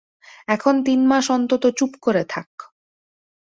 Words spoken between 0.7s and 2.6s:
তিন মাস অন্তত চুপ করে থাক।